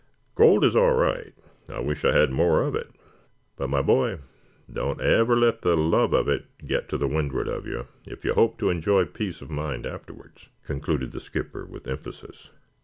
[0.33, 1.31] Gold is all right.
[1.69, 2.89] I wish I had more of it;
[3.55, 4.17] but, my boy,
[4.67, 8.33] don't ever let the love of it get to the windward of you if you
[8.33, 12.49] hope to enjoy peace of mind afterwards," concluded the skipper with emphasis.